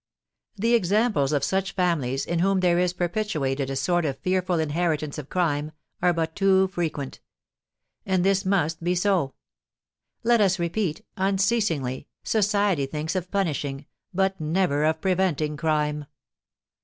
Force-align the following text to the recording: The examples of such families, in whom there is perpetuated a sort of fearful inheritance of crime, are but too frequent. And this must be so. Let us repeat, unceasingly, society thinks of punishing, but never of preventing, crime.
The 0.55 0.73
examples 0.73 1.31
of 1.31 1.43
such 1.43 1.73
families, 1.73 2.25
in 2.25 2.39
whom 2.39 2.61
there 2.61 2.79
is 2.79 2.91
perpetuated 2.91 3.69
a 3.69 3.75
sort 3.75 4.03
of 4.03 4.17
fearful 4.17 4.57
inheritance 4.57 5.19
of 5.19 5.29
crime, 5.29 5.73
are 6.01 6.11
but 6.11 6.35
too 6.35 6.69
frequent. 6.69 7.19
And 8.03 8.25
this 8.25 8.43
must 8.43 8.83
be 8.83 8.95
so. 8.95 9.35
Let 10.23 10.41
us 10.41 10.57
repeat, 10.57 11.05
unceasingly, 11.17 12.07
society 12.23 12.87
thinks 12.87 13.15
of 13.15 13.29
punishing, 13.29 13.85
but 14.11 14.41
never 14.41 14.85
of 14.85 15.01
preventing, 15.01 15.55
crime. 15.55 16.07